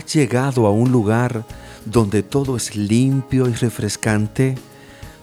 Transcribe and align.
llegado 0.00 0.66
a 0.66 0.70
un 0.70 0.92
lugar 0.92 1.44
donde 1.84 2.22
todo 2.22 2.56
es 2.56 2.76
limpio 2.76 3.48
y 3.48 3.54
refrescante? 3.54 4.56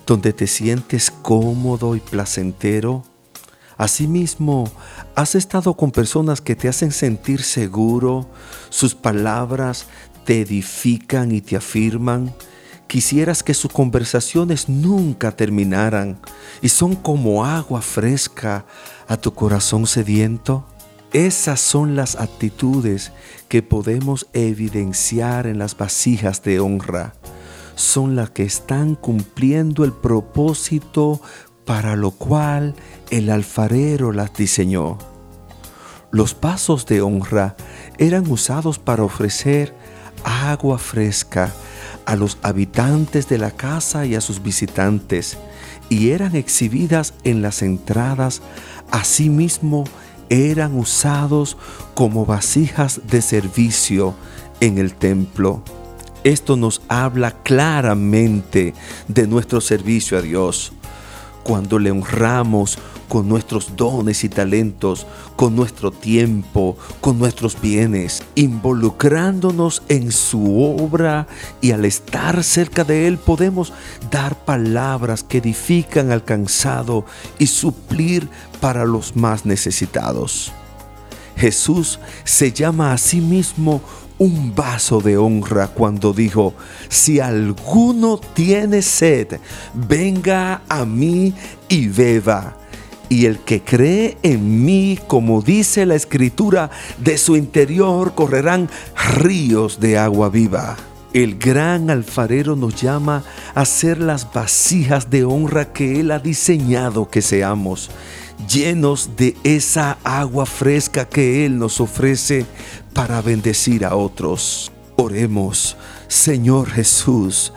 ¿Donde 0.05 0.33
te 0.33 0.47
sientes 0.47 1.11
cómodo 1.11 1.95
y 1.95 1.99
placentero? 1.99 3.03
Asimismo, 3.77 4.71
has 5.15 5.35
estado 5.35 5.73
con 5.75 5.91
personas 5.91 6.41
que 6.41 6.55
te 6.55 6.67
hacen 6.67 6.91
sentir 6.91 7.41
seguro, 7.41 8.29
sus 8.69 8.95
palabras 8.95 9.87
te 10.25 10.41
edifican 10.41 11.31
y 11.31 11.41
te 11.41 11.55
afirman. 11.55 12.33
Quisieras 12.87 13.43
que 13.43 13.53
sus 13.53 13.71
conversaciones 13.71 14.69
nunca 14.69 15.31
terminaran 15.31 16.19
y 16.61 16.69
son 16.69 16.95
como 16.95 17.45
agua 17.45 17.81
fresca 17.81 18.65
a 19.07 19.17
tu 19.17 19.33
corazón 19.33 19.87
sediento. 19.87 20.65
Esas 21.13 21.59
son 21.59 21.95
las 21.95 22.15
actitudes 22.15 23.11
que 23.47 23.61
podemos 23.61 24.25
evidenciar 24.33 25.45
en 25.45 25.59
las 25.59 25.77
vasijas 25.77 26.41
de 26.41 26.59
honra. 26.59 27.13
Son 27.75 28.15
las 28.15 28.31
que 28.31 28.41
están 28.41 28.95
cumpliendo 28.95 29.83
el 29.83 29.93
propósito 29.93 31.21
para 31.65 31.95
lo 31.95 32.09
cual 32.09 32.73
el 33.11 33.29
alfarero 33.29 34.11
las 34.11 34.33
diseñó. 34.33 34.97
Los 36.09 36.35
vasos 36.41 36.87
de 36.87 37.03
honra 37.03 37.55
eran 37.99 38.29
usados 38.31 38.79
para 38.79 39.03
ofrecer 39.03 39.75
agua 40.23 40.79
fresca 40.79 41.53
a 42.07 42.15
los 42.15 42.39
habitantes 42.41 43.29
de 43.29 43.37
la 43.37 43.51
casa 43.51 44.07
y 44.07 44.15
a 44.15 44.21
sus 44.21 44.41
visitantes, 44.41 45.37
y 45.89 46.09
eran 46.09 46.35
exhibidas 46.35 47.13
en 47.23 47.43
las 47.43 47.61
entradas, 47.61 48.41
asimismo 48.89 49.83
eran 50.29 50.77
usados 50.77 51.57
como 51.93 52.25
vasijas 52.25 53.01
de 53.09 53.21
servicio 53.21 54.15
en 54.59 54.77
el 54.77 54.93
templo. 54.93 55.61
Esto 56.23 56.55
nos 56.55 56.81
habla 56.87 57.31
claramente 57.43 58.73
de 59.07 59.27
nuestro 59.27 59.59
servicio 59.61 60.17
a 60.17 60.21
Dios 60.21 60.73
cuando 61.43 61.79
le 61.79 61.91
honramos 61.91 62.79
con 63.07 63.29
nuestros 63.29 63.75
dones 63.75 64.23
y 64.23 64.29
talentos, 64.29 65.05
con 65.35 65.55
nuestro 65.55 65.91
tiempo, 65.91 66.77
con 67.01 67.19
nuestros 67.19 67.59
bienes, 67.61 68.23
involucrándonos 68.35 69.83
en 69.89 70.11
su 70.11 70.63
obra 70.63 71.27
y 71.61 71.71
al 71.71 71.85
estar 71.85 72.43
cerca 72.43 72.83
de 72.83 73.07
Él 73.07 73.17
podemos 73.17 73.73
dar 74.09 74.45
palabras 74.45 75.23
que 75.23 75.39
edifican 75.39 76.11
al 76.11 76.23
cansado 76.23 77.05
y 77.37 77.47
suplir 77.47 78.29
para 78.59 78.85
los 78.85 79.15
más 79.15 79.45
necesitados. 79.45 80.51
Jesús 81.35 81.99
se 82.23 82.51
llama 82.51 82.93
a 82.93 82.97
sí 82.97 83.21
mismo 83.21 83.81
un 84.17 84.55
vaso 84.55 85.01
de 85.01 85.17
honra 85.17 85.67
cuando 85.67 86.13
dijo, 86.13 86.53
si 86.87 87.19
alguno 87.19 88.19
tiene 88.33 88.81
sed, 88.81 89.39
venga 89.73 90.61
a 90.69 90.85
mí 90.85 91.33
y 91.67 91.87
beba. 91.87 92.57
Y 93.09 93.25
el 93.25 93.39
que 93.39 93.61
cree 93.61 94.17
en 94.23 94.65
mí, 94.65 94.97
como 95.07 95.41
dice 95.41 95.85
la 95.85 95.95
escritura, 95.95 96.71
de 96.97 97.17
su 97.17 97.35
interior 97.35 98.15
correrán 98.15 98.69
ríos 99.17 99.79
de 99.79 99.97
agua 99.97 100.29
viva. 100.29 100.77
El 101.13 101.37
gran 101.37 101.91
alfarero 101.91 102.55
nos 102.55 102.81
llama 102.81 103.23
a 103.53 103.65
ser 103.65 103.99
las 103.99 104.33
vasijas 104.33 105.11
de 105.11 105.25
honra 105.25 105.71
que 105.71 105.99
Él 105.99 106.09
ha 106.09 106.17
diseñado 106.17 107.07
que 107.07 107.21
seamos 107.21 107.91
llenos 108.47 109.15
de 109.15 109.35
esa 109.43 109.97
agua 110.03 110.45
fresca 110.45 111.05
que 111.05 111.45
Él 111.45 111.57
nos 111.57 111.79
ofrece 111.79 112.45
para 112.93 113.21
bendecir 113.21 113.85
a 113.85 113.95
otros. 113.95 114.71
Oremos, 114.95 115.75
Señor 116.07 116.69
Jesús, 116.69 117.53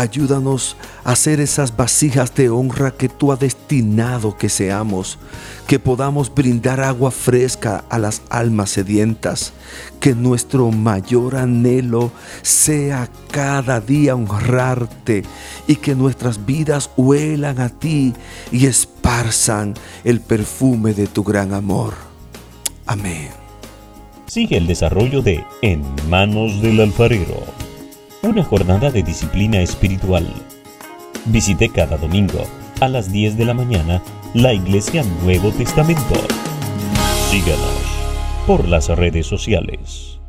ayúdanos 0.00 0.76
a 1.04 1.12
hacer 1.12 1.40
esas 1.40 1.76
vasijas 1.76 2.34
de 2.34 2.48
honra 2.48 2.90
que 2.90 3.08
tú 3.08 3.32
has 3.32 3.40
destinado 3.40 4.36
que 4.36 4.48
seamos, 4.48 5.18
que 5.66 5.78
podamos 5.78 6.34
brindar 6.34 6.80
agua 6.80 7.10
fresca 7.10 7.84
a 7.90 7.98
las 7.98 8.22
almas 8.30 8.70
sedientas, 8.70 9.52
que 10.00 10.14
nuestro 10.14 10.70
mayor 10.70 11.36
anhelo 11.36 12.12
sea 12.42 13.08
cada 13.30 13.80
día 13.80 14.14
honrarte 14.14 15.22
y 15.66 15.76
que 15.76 15.94
nuestras 15.94 16.46
vidas 16.46 16.90
huelan 16.96 17.60
a 17.60 17.68
ti 17.68 18.14
y 18.50 18.66
esparzan 18.66 19.74
el 20.04 20.20
perfume 20.20 20.94
de 20.94 21.06
tu 21.08 21.22
gran 21.22 21.52
amor. 21.52 21.94
Amén. 22.86 23.28
Sigue 24.26 24.56
el 24.56 24.66
desarrollo 24.66 25.22
de 25.22 25.44
En 25.60 25.82
manos 26.08 26.62
del 26.62 26.80
alfarero, 26.80 27.42
una 28.22 28.44
jornada 28.44 28.90
de 28.90 29.02
disciplina 29.02 29.60
espiritual. 29.60 30.26
Visite 31.26 31.70
cada 31.70 31.96
domingo 31.96 32.46
a 32.80 32.88
las 32.88 33.10
10 33.10 33.36
de 33.38 33.44
la 33.44 33.54
mañana 33.54 34.02
la 34.34 34.52
Iglesia 34.52 35.02
Nuevo 35.22 35.50
Testamento. 35.52 36.14
Síganos 37.30 37.82
por 38.46 38.68
las 38.68 38.88
redes 38.88 39.26
sociales. 39.26 40.19